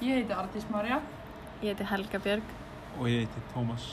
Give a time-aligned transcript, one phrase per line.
[0.00, 1.00] Ég heiti Artís Marja.
[1.62, 2.42] Ég heiti Helga Björg
[2.98, 3.86] Og ég heiti Tómas.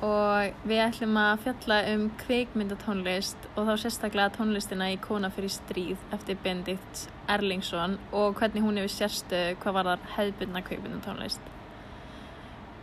[0.00, 5.98] og við ætlum að fjalla um kveikmyndatónlist og þá sérstaklega tónlistina í Kona fyrir stríð
[6.16, 11.40] eftir Benedikt Erlingsson og hvernig hún hefur sérstu hvað var þar hefðbundna kveikmyndatónlist.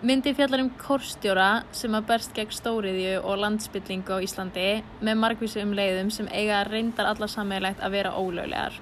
[0.01, 4.67] Myndi fjallar um kórstjóra sem að berst gegn stóriðju og landsbyllingu á Íslandi
[5.01, 8.77] með margvísu um leiðum sem eiga reyndar alla sammeðilegt að vera ólöglegar.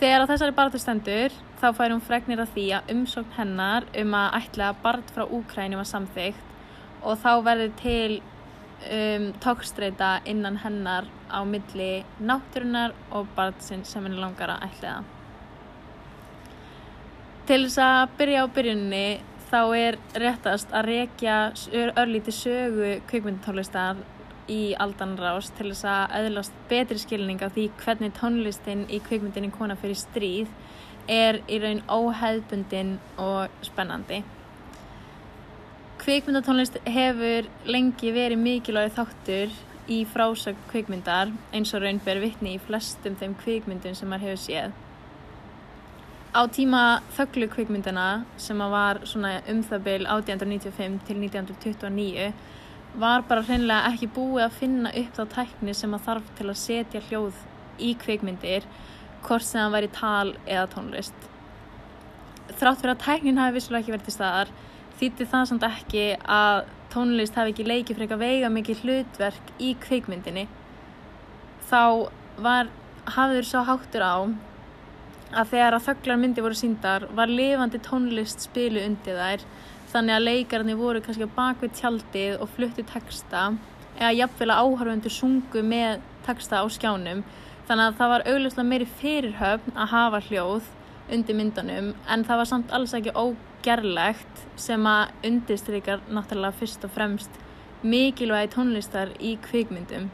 [0.00, 1.30] Þegar á þessari barðu stendur
[1.64, 5.24] þá fær hún fregnir af því að umsókn hennar um að ætla að barð frá
[5.24, 6.50] Úkræni var samþygt
[7.00, 14.20] og þá verður til um, tókstreita innan hennar á milli náttúrunar og barðsinn sem henni
[14.20, 15.12] langar að ætla það.
[17.48, 19.06] Til þess að byrja á byrjunni
[19.48, 21.38] þá er réttast að rekja
[21.72, 24.04] örlítið sögu kvikmyndatónlistar
[24.52, 29.80] í aldanrás til þess að öðlast betri skilning af því hvernig tónlistin í kvikmyndinni Kona
[29.80, 30.52] fyrir stríð
[31.10, 34.22] er í raun óheðbundin og spennandi.
[36.04, 39.52] Kvikmyndatónlist hefur lengi verið mikilvæg þáttur
[39.88, 44.42] í frásögn kvikmyndar eins og raun ber vitni í flestum þeim kvikmyndum sem maður hefur
[44.44, 44.74] séð.
[46.34, 46.82] Á tíma
[47.14, 52.32] þögglu kvikmyndana sem var um það byl 1895 til 1929
[52.98, 56.58] var bara hreinlega ekki búið að finna upp þá tækni sem að þarf til að
[56.58, 57.38] setja hljóð
[57.78, 58.66] í kvikmyndir
[59.24, 61.28] hvort sem það væri tal eða tónlist.
[62.54, 64.54] Þrátt fyrir að tæknin hafi vissulega ekki verið til staðar
[65.00, 69.74] þýtti það samt ekki að tónlist hafi ekki leikið fyrir eitthvað veiga mikið hlutverk í
[69.82, 70.46] kvikmyndinni.
[71.70, 72.10] Þá
[72.44, 72.70] var,
[73.16, 74.16] hafður svo háttur á
[75.34, 79.46] að þegar að þögglar myndi voru síndar var lifandi tónlist spilu undir þær
[79.94, 83.48] þannig að leikarnir voru kannski á bakvið tjaldið og fluttu texta
[83.98, 87.22] eða jafnvel að áhörfundur sungu með texta á skjánum
[87.68, 90.72] þannig að það var auglustlega meiri fyrirhöfn að hafa hljóð
[91.14, 96.92] undir myndanum en það var samt alls ekki ógerlegt sem að undirstrykar náttúrulega fyrst og
[96.94, 97.40] fremst
[97.84, 100.08] mikilvægi tónlistar í kvikmyndum.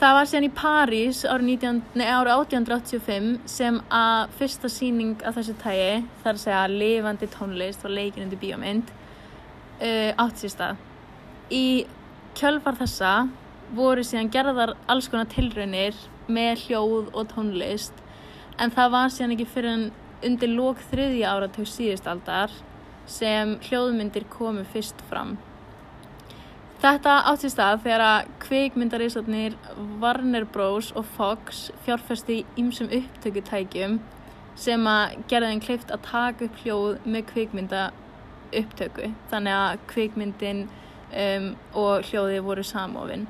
[0.00, 6.38] Það var síðan í París árið 1885 sem að fyrsta síning af þessu tægi, þar
[6.38, 8.94] að segja lifandi tónlist og leikin undir bíómynd,
[9.82, 10.80] uh, átt sér stað.
[11.52, 11.84] Í
[12.38, 13.12] kjölfar þessa
[13.76, 15.96] voru síðan gerðar alls konar tilraunir
[16.30, 18.00] með hljóð og tónlist
[18.60, 19.86] en það var síðan ekki fyrir en
[20.26, 22.52] undir lók þriðja áratug síðustaldar
[23.10, 25.38] sem hljóðmyndir komu fyrst fram.
[26.80, 29.56] Þetta átti stað þegar að kveikmyndarísatnir
[30.00, 30.92] Warner Bros.
[30.96, 33.98] og Fox fjárfæsti í ymsum upptökutækjum
[34.60, 37.82] sem að gera þeim kleift að taka upp hljóð með kveikmynda
[38.62, 39.10] upptöku.
[39.32, 43.28] Þannig að kveikmyndin um, og hljóði voru samofinn.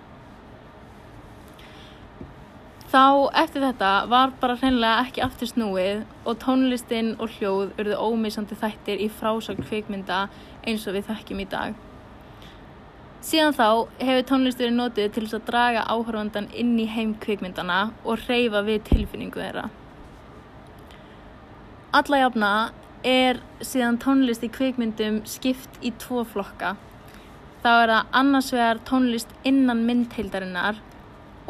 [2.90, 8.58] Þá eftir þetta var bara hreinlega ekki aftur snúið og tónlistinn og hljóð urðu ómissandi
[8.58, 10.24] þættir í frásögn kvikmynda
[10.66, 11.76] eins og við þekkjum í dag.
[13.22, 13.68] Síðan þá
[14.00, 18.82] hefur tónlist verið notið til að draga áhörfandan inn í heim kvikmyndana og reyfa við
[18.90, 19.68] tilfinningu þeirra.
[21.94, 22.52] Alla jafna
[23.06, 26.74] er síðan tónlist í kvikmyndum skipt í tvo flokka.
[27.62, 30.82] Þá er það annars vegar tónlist innan myndheildarinnar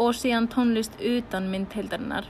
[0.00, 2.28] og síðan tónlist utan myndheildarinnar.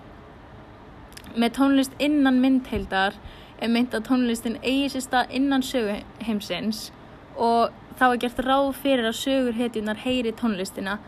[1.38, 3.14] Með tónlist innan myndheildar
[3.60, 6.88] er mynd að tónlistin eigi sér stað innan söguheimsins
[7.36, 7.70] og
[8.00, 10.98] þá er gert ráð fyrir að sögurhetjunar heyri tónlistina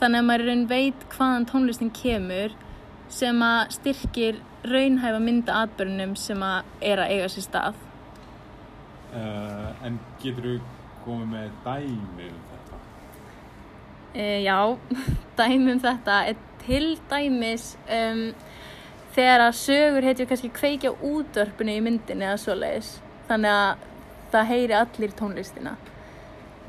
[0.00, 2.56] þannig að maður raun veit hvaðan tónlistin kemur
[3.10, 7.80] sem að styrkir raunhæfa mynda atbyrnum sem að er að eiga sér stað.
[9.10, 10.56] Uh, en getur þú
[11.04, 12.59] komið með dæmi um þetta?
[14.14, 14.76] E, já,
[15.38, 18.30] dæmi um þetta er til dæmis um,
[19.14, 22.96] þegar að sögur heitjur kannski kveikja útörpunni í myndinni eða svoleiðis
[23.28, 23.84] þannig að
[24.30, 25.76] það heyri allir tónlistina.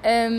[0.06, 0.38] Um,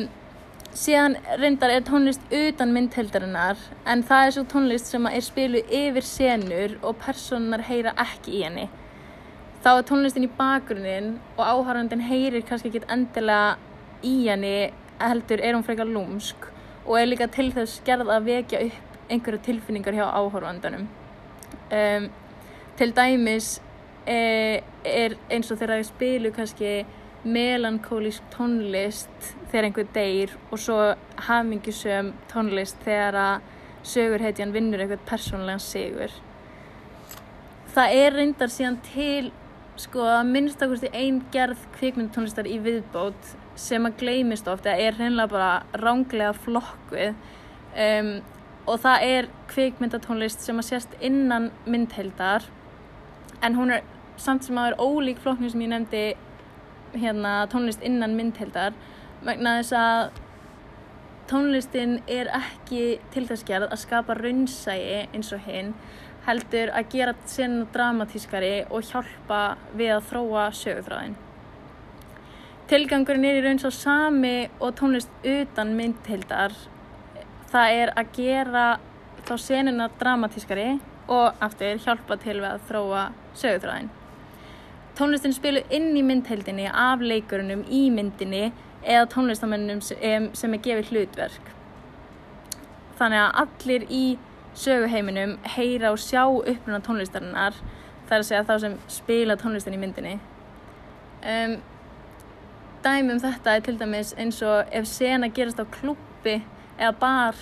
[0.75, 6.07] síðan reyndar er tónlist utan myndheldarinnar en það er svo tónlist sem er spiluð yfir
[6.07, 8.69] senur og personar heyra ekki í henni.
[9.63, 13.59] Þá er tónlistin í bakgrunin og áhærandin heyrir kannski ekki endilega
[14.07, 14.57] í henni
[15.03, 16.52] heldur er hún frekar lúmsk
[16.87, 20.89] og er líka til þess gerð að vekja upp einhverju tilfinningar hjá áhörfandanum.
[21.73, 22.09] Um,
[22.79, 23.61] til dæmis
[24.07, 26.73] e, er eins og þegar það spilu kannski
[27.23, 30.79] melankólísk tónlist þegar einhver deyr og svo
[31.29, 33.45] hamingisum tónlist þegar að
[33.93, 36.11] sögurhetjan vinnur einhvern persónlegan sigur.
[37.75, 39.31] Það er reyndar síðan til
[39.81, 45.83] sko að minnstakosti einn gerð kvikmyndutónlistar í viðbót sem að gleymist ofta er hreinlega bara
[45.83, 48.13] ránglega flokkuð um,
[48.67, 52.47] og það er kvikmyndatónlist sem að sést innan myndheldar
[53.43, 56.05] en hún er samt sem að er ólík flokknum sem ég nefndi
[56.93, 58.77] hérna tónlist innan myndheldar
[59.25, 60.21] vegna þess að
[61.31, 65.75] tónlistin er ekki til þess gerð að skapa raunsæi eins og hinn
[66.27, 69.43] heldur að gera senu dramatískari og hjálpa
[69.75, 71.17] við að þróa sögutráðin.
[72.73, 76.55] Tilgangurinn er í raun svo sami og tónlist utan myndheldar
[77.53, 78.63] það er að gera
[79.27, 80.79] þá senuna dramatískari
[81.13, 83.03] og aftur hjálpa til við að þróa
[83.37, 83.91] sögutráðin.
[84.97, 88.47] Tónlistin spilu inn í myndheldinni af leikurunum í myndinni
[88.81, 91.51] eða tónlistamennum sem er gefið hlutverk.
[92.97, 94.05] Þannig að allir í
[94.63, 97.61] söguheiminum heyra og sjá uppruna tónlistarinnar
[98.09, 100.17] þar að segja þá sem spila tónlistin í myndinni.
[101.21, 101.61] Um,
[102.85, 106.41] dæmi um þetta er til dæmis eins og ef sena gerast á klúpi
[106.79, 107.39] eða bar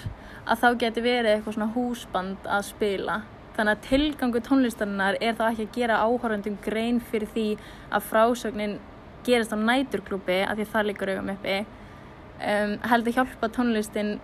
[0.46, 3.20] að þá geti verið eitthvað svona húsband að spila.
[3.56, 7.46] Þannig að tilgangu tónlistarinnar er þá ekki að gera áhörðundum grein fyrir því
[7.90, 8.78] að frásögnin
[9.26, 14.14] gerist á næturklúpi af því að það líkur augum uppi um, heldur hjálpa tónlistin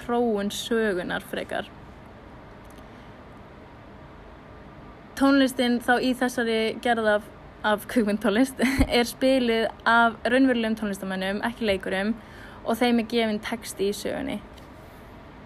[0.00, 1.68] þróun sögunar frekar.
[5.16, 7.10] Tónlistin þá í þessari gerð
[7.64, 8.60] af, kukmyndtónlist
[8.98, 12.14] er spilið af raunverulegum tónlistamennum, ekki leikurum
[12.66, 14.40] og þeim er gefinn texti í sögunni.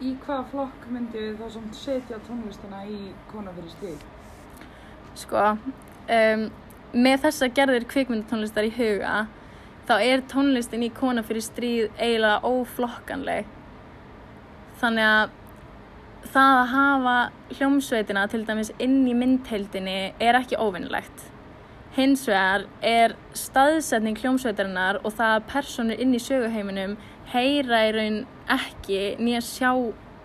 [0.01, 4.07] Í hvaða flokk myndi þá samt setja tónlistina í kona fyrir stíð?
[5.21, 5.43] Sko,
[6.17, 6.47] um,
[6.95, 9.27] með þessa gerðir kvikmyndatónlistar í huga
[9.91, 13.49] þá er tónlistin í kona fyrir stríð eiginlega óflokkanleg.
[14.81, 15.37] Þannig að
[16.31, 17.17] það að hafa
[17.59, 21.27] hljómsveitina til dæmis inn í myndheildinni er ekki óvinnilegt.
[21.97, 26.95] Hins vegar er staðsetning hljómsveitarinnar og það að personur inn í söguheiminum
[27.33, 28.21] heyra í raun
[28.51, 29.71] ekki nýja sjá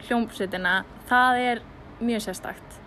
[0.06, 1.63] hljómsveitina, það er
[2.06, 2.79] mjög sérstakt.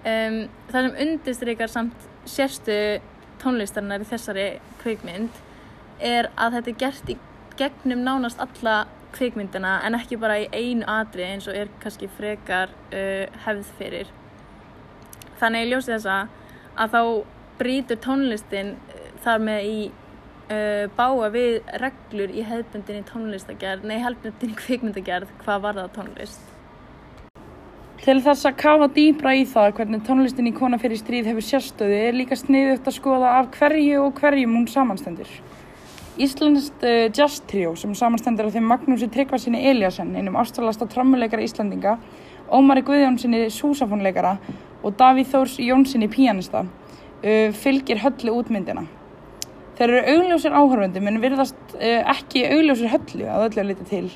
[0.00, 0.42] Um,
[0.72, 2.76] það sem undirstrykar samt sérstu
[3.40, 4.46] tónlistarinnar í þessari
[4.82, 5.40] kvikmynd
[6.00, 7.16] er að þetta er gert í
[7.60, 12.72] gegnum nánast alla kvikmyndina en ekki bara í einu atri eins og er kannski frekar
[12.90, 14.10] uh, hefð fyrir.
[15.40, 16.24] Þannig ég ljósi þessa
[16.80, 17.02] að þá
[17.60, 19.80] brýtur tónlistin uh, þar með í
[20.50, 26.48] uh, báa við reglur í hefðbundinni tónlistagerð, nei hefðbundinni kvikmyndagerð, hvað var það tónlist?
[28.00, 31.98] Til þess að kafa dýbra í það hvernig tónlistin í kona fyrir stríð hefur sérstöðu
[32.00, 35.28] er líka sniðugt að skoða af hverju og hverjum hún samanstendur.
[36.20, 41.98] Íslandst uh, jazz trio sem samanstendur af þeim Magnúsi Tryggvarsinni Eliasson, einum ástralasta trommuleikara Íslandinga,
[42.50, 44.38] Ómari Guðjónssoni súsafónleikara
[44.82, 46.64] og Davíð Þórs Jónssoni píanista,
[47.24, 48.86] uh, fylgir höllu útmyndina.
[49.78, 54.06] Þeir eru augljósir áhörfundum en virðast uh, ekki augljósir höllu að öllu að lita til.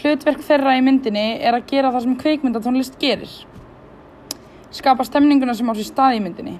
[0.00, 3.32] Hlutverk þeirra í myndinni er að gera það sem kveikmyndatónlist gerir.
[4.70, 6.52] Skapa stemninguna sem á sér stað í myndinni,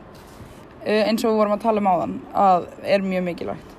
[0.82, 3.76] eins og við vorum að tala um áðan, að er mjög mikilvægt.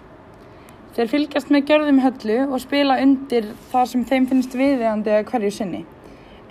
[0.96, 5.52] Þeir fylgjast með gjörðum höllu og spila undir það sem þeim finnst viðeigandi að hverju
[5.56, 5.84] sinni.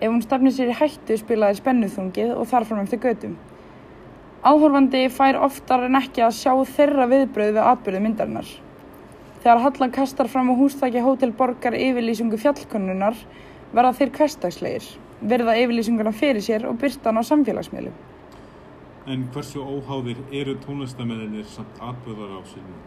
[0.01, 3.35] Ef hún stafnir sér í hættu spilaði spennuþungið og þarfram eftir götum.
[4.41, 8.53] Áhorfandi fær oftar en ekki að sjá þeirra viðbröð við atbyrðu myndarinnar.
[9.43, 13.19] Þegar Hallan kastar fram á hústækja Hótel Borgar yfirlýsingu fjallkonnunar
[13.75, 14.87] verða þeir hverstagslegir,
[15.21, 17.99] verða yfirlýsinguna fyrir sér og byrta hann á samfélagsmiðlum.
[19.13, 22.81] En hversu óháðir eru tónlistamenninir samt atbyrðar á sinni?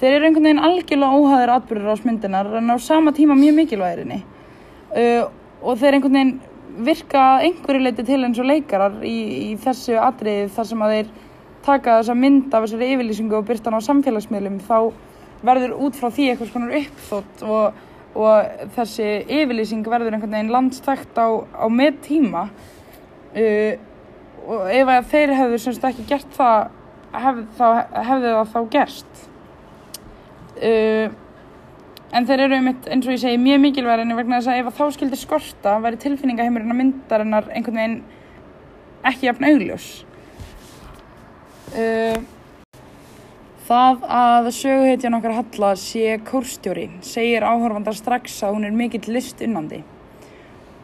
[0.00, 4.22] Þeir eru einhvern veginn algjörlega óháðir atbyrðar á smyndinar en á sama tíma mjög mikilvægirinni.
[4.92, 5.24] Uh,
[5.64, 6.38] og þeir einhvern veginn
[6.86, 9.16] virka einhverju leiti til eins og leikarar í,
[9.50, 11.12] í þessu atriði þar sem að þeir
[11.66, 14.76] taka þessa mynd af þessari yfirlýsingu og byrta hann á samfélagsmiðlum þá
[15.46, 17.78] verður út frá því eitthvað svona uppþótt og,
[18.16, 19.08] og þessi
[19.40, 23.72] yfirlýsing verður einhvern veginn landstækt á, á með tíma uh,
[24.50, 26.70] og ef að þeir hefðu semst ekki gert það
[27.24, 27.66] hef, þá,
[28.08, 29.26] hefðu það þá gerst.
[30.60, 31.12] Uh,
[32.12, 34.80] en þeir eru einmitt eins og ég segi mjög mikilvægur en vegna þess að ef
[34.80, 38.02] þá skildir skorta væri tilfinningaheimurinn að myndarinnar einhvern veginn
[39.10, 39.88] ekki jafn augljós
[41.76, 42.20] uh,
[43.70, 49.78] Það að söguhetjan okkar Halla sé kórstjóri segir áhörfandar strax að hún er mikill listunnandi.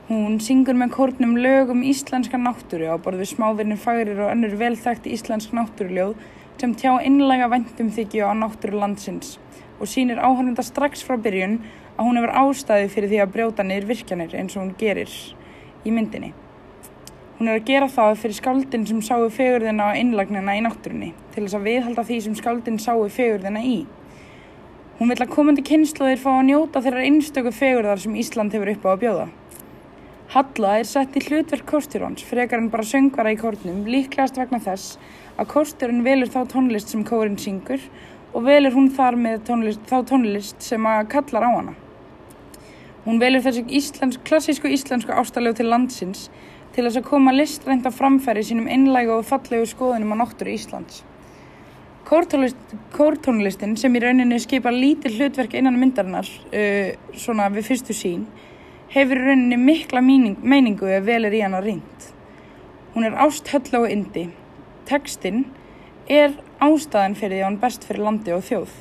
[0.06, 5.08] Hún syngur með kórnum lög um íslenska náttúru á borðu smávirnir fagrir og önnur velþægt
[5.10, 6.14] íslensk náttúruljóð
[6.60, 9.34] sem tjá innlega vendum þykju á náttúru landsins
[9.80, 11.60] og sínir áhörfandar strax frá byrjun
[11.96, 15.12] að hún hefur ástæði fyrir því að brjóta niður virkjanir eins og hún gerir
[15.86, 16.32] í myndinni.
[17.36, 21.42] Hún er að gera það fyrir skáldin sem sáu fegurðina og innlagnina í náttúrunni til
[21.44, 23.78] þess að viðhalda því sem skáldin sáu fegurðina í.
[24.96, 28.86] Hún vil að komandi kynnslóðir fá að njóta þeirra einstöku fegurðar sem Ísland hefur upp
[28.88, 29.26] á að bjóða.
[30.32, 34.96] Halla er sett í hlutverk kórstjórans frekar en bara söngvara í kórnum, líklegast vegna þess
[35.36, 37.84] að kórstjórun velur þá tónlist sem kórin syngur
[38.36, 41.74] og velur hún þar með tónlist, þá tónlist sem að kallar á hana.
[43.06, 46.26] Hún velur þessi íslensk, klassísku íslensku ástalegu til landsins
[46.76, 50.98] til þess að koma listrænt á framfæri sínum innlægu og fallegu skoðunum á náttúru Íslands.
[52.06, 52.58] Kórtónlist,
[52.92, 58.26] kórtónlistin sem í rauninni skipa lítið hlutverk innan myndarinnar, uh, svona við fyrstu sín,
[58.92, 62.10] hefur í rauninni mikla meining, meiningu ef vel er í hana reynd.
[62.92, 64.28] Hún er ásthöll og indi.
[64.86, 65.46] Tekstinn
[66.06, 68.74] er ástæðan fyrir því að hann best fyrir landi og þjóð.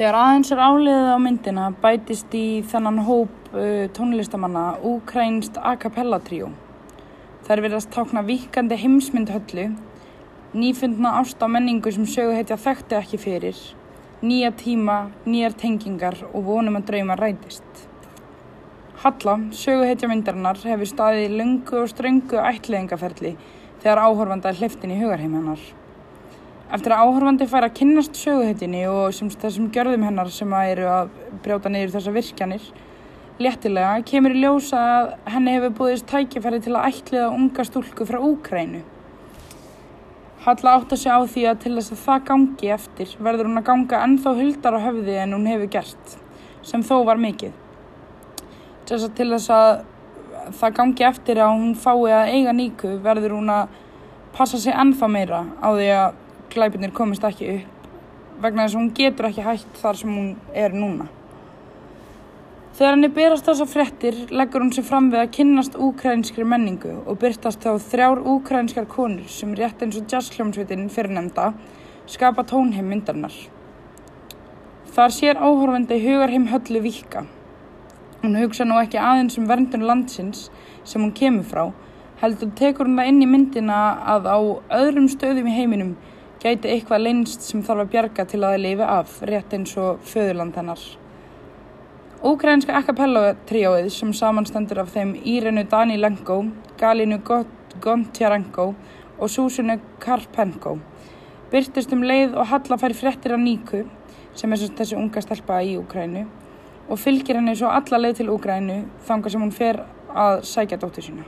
[0.00, 6.16] Þegar aðeins er áliðið á myndina bætist í þennan hóp uh, tónlistamanna úkrænst a cappella
[6.24, 6.48] tríó.
[7.44, 9.66] Þær verðast tákna vikandi heimsmynd höllu,
[10.56, 13.60] nýfundna ást á menningu sem söguhetja þekkti ekki fyrir,
[14.24, 17.89] nýja tíma, nýjar tengingar og vonum að drauma rætist.
[19.00, 23.30] Halla, söguhetja myndarinnar, hefur staðið í lungu og ströngu ætliðingaferli
[23.80, 25.62] þegar áhorfanda er hliftin í hugarheim hennar.
[26.68, 30.90] Eftir að áhorfandi fær að kynnast söguhetjinni og sem, þessum gjörðum hennar sem að eru
[30.92, 31.14] að
[31.46, 32.66] brjóta niður þessa virkjanir,
[33.40, 38.20] léttilega kemur í ljósa að henni hefur búðist tækifæri til að ætliða unga stúlku frá
[38.20, 38.82] Úkrænu.
[40.44, 43.64] Halla átt að segja á því að til þess að það gangi eftir verður hún
[43.64, 46.16] að ganga ennþá huldar á höfði en hún hefur gert,
[46.60, 47.56] sem þó var mikið.
[48.90, 49.68] Þess að til þess að
[50.58, 53.76] það gangi eftir að hún fái að eiga níku verður hún að
[54.34, 56.18] passa sig ennþá meira á því að
[56.50, 57.86] glæpinir komist ekki upp
[58.42, 61.06] vegna þess að hún getur ekki hægt þar sem hún er núna.
[62.74, 67.18] Þegar henni berast þessa fréttir leggur hún sig fram við að kynnast úkrænskri menningu og
[67.22, 71.52] byrtast þá þrjár úkrænskar konur sem rétt eins og jazzhljómsveitin fyrirnemda
[72.10, 73.36] skapa tónheim myndarinnar.
[74.90, 77.28] Þar sér áhorfandi hugarheim höllu vika.
[78.20, 80.50] Hún hugsa nú ekki aðeins um verndun landsins
[80.84, 81.62] sem hún kemur frá,
[82.20, 83.78] heldur tekur hún það inn í myndina
[84.14, 84.38] að á
[84.76, 85.94] öðrum stöðum í heiminum
[86.42, 90.58] gæti eitthvað leinst sem þarf að bjarga til að lifi af, rétt eins og föðurland
[90.60, 90.82] hennar.
[92.20, 96.42] Úkrænska a cappella tríóið sem samanstendur af þeim Írenu Danilenko,
[96.76, 97.22] Galinu
[97.80, 98.66] Gontjarenko
[99.16, 100.76] og Súsunu Karpenko
[101.50, 103.86] byrtist um leið og Halla fær fréttir af Níku
[104.36, 106.26] sem er þessi unga stelpa í Úkrænu
[106.90, 111.06] og fylgir henni svo alla leið til Úkrænu þanga sem hún fer að sækja dóttur
[111.06, 111.24] sína.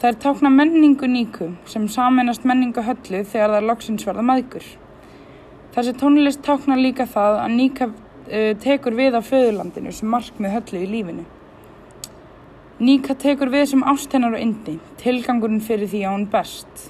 [0.00, 4.66] Það er tákna menningu Níku sem saminast menningu höllu þegar það er loksins verða maðgur.
[5.74, 10.84] Þessi tónlist tákna líka það að Níka uh, tekur við á föðurlandinu sem markmið höllu
[10.84, 11.24] í lífinu.
[12.78, 16.84] Níka tekur við sem ástennar og indi, tilgangurinn fyrir því að hún best.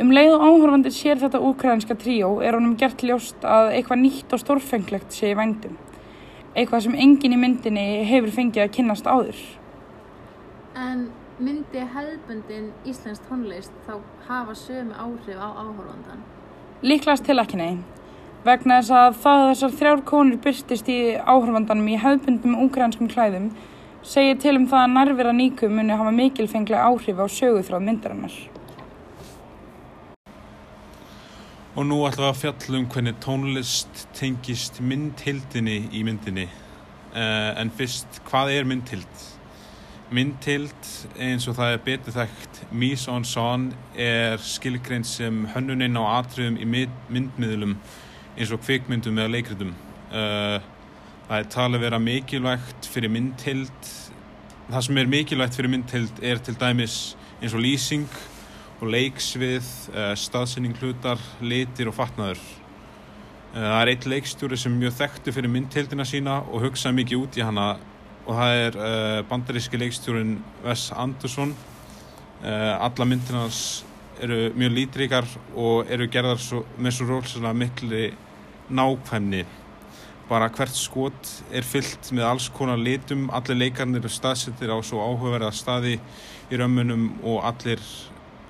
[0.00, 4.36] Um leið og áhorfandi sér þetta úkrænska tríó er honum gert ljóst að eitthvað nýtt
[4.36, 5.80] og stórfenglegt sé í vændum.
[6.52, 9.38] Eitthvað sem engin í myndinni hefur fengið að kynnast áður.
[10.76, 11.06] En
[11.40, 13.94] myndi hefðbundin Íslensk tónlist þá
[14.28, 16.20] hafa sömu áhrif á áhorfandan?
[16.84, 17.80] Líklegast til ekki nei.
[18.44, 23.52] Vegna þess að það að þessar þrjár konur byrstist í áhorfandanum í hefðbundum úkrænskum klæðum
[24.02, 28.34] segir til um það að nærvera níku muni hafa mikilfenglega áhrif á söguþráð myndarinnar.
[31.72, 36.42] Og nú ætlum við að fjalla um hvernig tónlist tengist myndhildinni í myndinni.
[37.14, 39.22] Uh, en fyrst, hvað er myndhild?
[40.12, 46.04] Myndhild, eins og það er betur þekkt, mise en scène, er skilgrein sem hönnuninn á
[46.18, 47.78] atriðum í myndmiðlum
[48.36, 49.72] eins og kvikmyndum eða leikritum.
[50.12, 50.58] Uh,
[51.30, 53.88] það er talið vera mikilvægt fyrir myndhild.
[54.68, 57.00] Það sem er mikilvægt fyrir myndhild er til dæmis
[57.40, 58.04] eins og lýsing
[58.82, 62.40] og leiksvið, uh, staðsending hlutar, litir og fatnaður.
[63.52, 67.38] Uh, það er eitt leikstjóri sem mjög þekktu fyrir myndhildina sína og hugsa mikið út
[67.38, 67.68] í hana
[68.26, 70.36] og það er uh, bandaríski leikstjórin
[70.66, 71.54] Wes Anderson.
[72.42, 73.84] Alla myndinars
[74.18, 78.08] eru mjög lítríkar og eru gerðar svo, með svo rólsana miklu
[78.66, 79.44] nákvæmni.
[80.26, 85.04] Bara hvert skot er fyllt með alls konar litum, allir leikarnir eru staðsettir á svo
[85.06, 86.00] áhugaverða staði
[86.50, 87.78] í römmunum og allir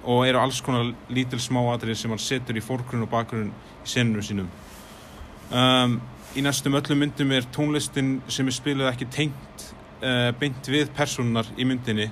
[0.02, 4.24] og eru alls konar lítil smáatrið sem hann setur í fórgrunn og bakgrunn í senunum
[4.26, 4.48] sínum.
[5.52, 6.00] Um,
[6.34, 9.66] í næstum öllum myndum er tónlistin sem er spilað ekki tengt
[10.00, 12.08] uh, beint við personar í myndinni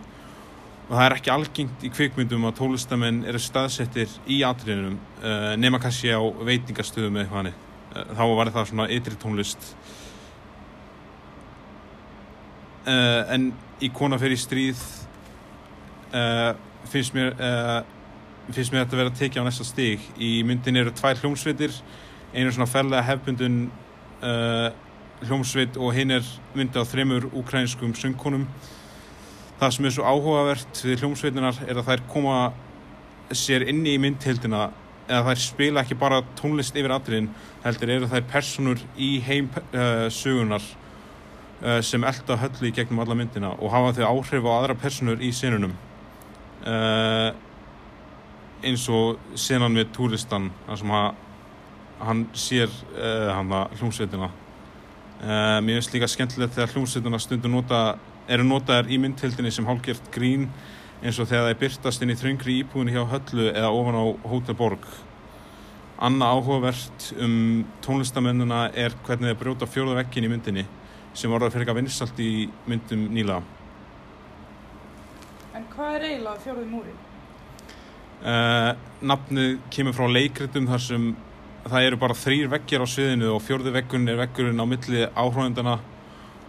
[0.90, 5.80] og það er ekki algengt í kvikmyndum að tónlistamenn eru staðsettir í atriðinum uh, nema
[5.82, 7.58] kannski á veitingastöðum eða hannig.
[7.90, 9.72] Uh, þá var það svona ytri tónlist.
[12.90, 13.50] En
[13.84, 14.80] í Kona fyrir stríð
[16.88, 17.34] finnst mér,
[18.50, 20.06] finnst mér þetta að vera að tekja á næsta stíg.
[20.16, 21.74] Í myndin eru tvær hljómsveitir,
[22.34, 23.62] einu svona ferlega hefbundun
[24.22, 24.70] uh,
[25.26, 28.46] hljómsveit og hinn er myndið á þremur ukrainskum söngkonum.
[29.60, 32.36] Það sem er svo áhugavert við hljómsveitinar er að þær koma
[33.36, 34.70] sér inni í myndhildina
[35.10, 37.30] eða þær spila ekki bara tónlist yfir atriðin,
[37.64, 43.18] heldur eru þær personur í heim uh, sögunar uh, sem elda höllu í gegnum alla
[43.18, 45.74] myndina og hafa þau áhrif á aðra personur í senunum.
[46.60, 47.30] Uh,
[48.60, 51.20] eins og senan með túristan þar sem hann,
[52.04, 54.28] hann sér uh, hann að hljómsveitina.
[55.20, 57.80] Uh, mér finnst líka skemmtilegt þegar hljómsveitina stundur nota,
[58.28, 60.48] eru notaðar í myndhildinni sem hálfgjört grín
[61.00, 64.58] eins og þegar það byrtast inn í þröngri íbúinu hjá höllu eða ofan á Hotel
[64.58, 64.84] Borg.
[66.00, 70.66] Anna áhugavert um tónlistamennina er hvernig þeir brjóta fjóða vekkin í myndinni
[71.12, 72.30] sem voru að fyrir eitthvað vinsalt í
[72.68, 73.40] myndum nýla
[75.60, 76.92] En hvað er eiginlega fjórði múri?
[78.20, 78.70] Uh,
[79.04, 81.02] nafnið kemur frá leikritum þar sem
[81.66, 85.74] það eru bara þrýr veggjar á sviðinu og fjórði veggun er veggurinn á milli áhrifendana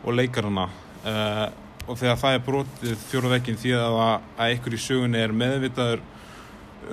[0.06, 1.44] og leikarana uh,
[1.90, 6.08] og þegar það er brotið fjórði veggin því að, að einhver í sögunni er meðvitaður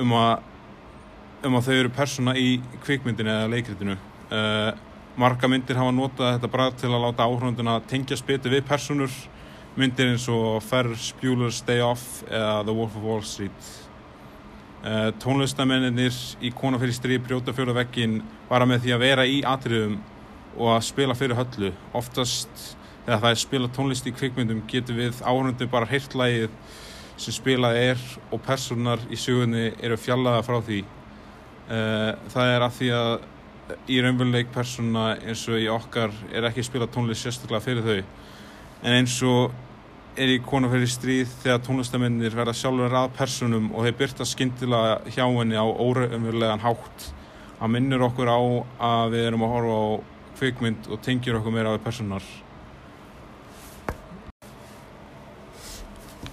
[0.03, 0.35] um að,
[1.47, 2.51] um að þau eru persóna í
[2.83, 3.99] kvikmyndinu eða leikritinu.
[4.35, 4.73] Uh,
[5.19, 9.15] marga myndir hafa notað þetta bara til að láta áhrifendana tengja spiti við personur
[9.79, 13.69] myndir eins og Ferris Bueller's Day Off eða The Wolf of Wall Street.
[14.79, 19.41] Uh, tónlistamennir í Kona fyrir stríð brjóta fjóra vekkin bara með því að vera í
[19.47, 19.97] atriðum
[20.57, 21.73] og að spila fyrir höllu.
[21.99, 22.65] Oftast
[23.05, 26.55] þegar það er spila tónlist í kvikmyndum getur við áhundu bara heyrtlægið
[27.19, 30.83] sem spilað er og personar í sögunni eru fjallaða frá því.
[31.69, 33.13] Uh, það er að því að
[33.91, 38.29] í raunveruleik persona eins og í okkar er ekki spila tónlist sérstaklega fyrir þau.
[38.83, 39.55] En eins og
[40.19, 44.99] er í konu fyrir stríð þegar tónlistamennir verða sjálfur að personum og þeir byrta skyndilega
[45.15, 47.09] hjá henni á óraumverulegan hátt.
[47.59, 48.41] Að minnur okkur á
[48.91, 49.87] að við erum að horfa á
[50.39, 52.27] kvikmynd og tengjur okkur meira á því personar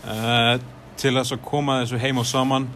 [0.05, 0.57] uh,
[0.99, 2.67] til þess að koma þessu heim og saman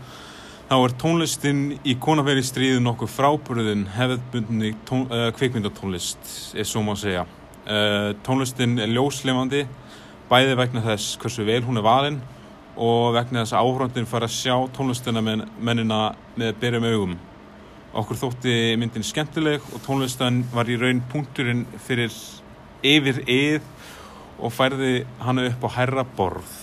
[0.70, 6.94] þá er tónlistin í konu fyrir stríð nokkuð frábúruðin hefðbundni uh, kvikmyndatónlist er svo má
[7.00, 7.26] segja.
[7.70, 9.66] Uh, tónlistin er ljóslefandi
[10.30, 12.20] bæði vegna þess hversu vel hún er valinn
[12.80, 16.02] og vegna þess að áhröndin fara að sjá tónlistina mennina
[16.40, 17.16] með byrjum augum.
[18.00, 22.14] Okkur þótti myndin skemmtileg og tónlistan var í raun punkturinn fyrir
[22.86, 23.66] yfir yð
[24.40, 24.94] og færði
[25.26, 26.54] hana upp á herra borð.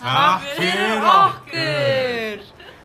[0.00, 2.03] Takk fyrir okkur!